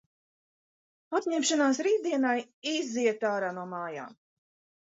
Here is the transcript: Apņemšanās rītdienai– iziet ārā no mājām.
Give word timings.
Apņemšanās 1.19 1.81
rītdienai– 1.89 2.33
iziet 2.75 3.29
ārā 3.35 3.55
no 3.59 3.71
mājām. 3.75 4.21